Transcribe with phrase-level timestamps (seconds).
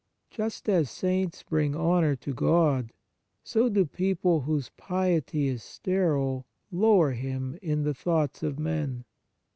[0.31, 2.91] Just as saints bring honour to God,
[3.43, 9.05] so do people whose piety is sterile lower Him in the thoughts of men.